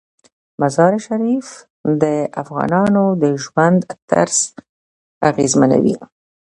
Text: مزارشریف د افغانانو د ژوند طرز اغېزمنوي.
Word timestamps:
مزارشریف 0.61 1.47
د 2.01 2.03
افغانانو 2.41 3.03
د 3.21 3.23
ژوند 3.43 3.79
طرز 4.09 4.37
اغېزمنوي. 5.29 5.95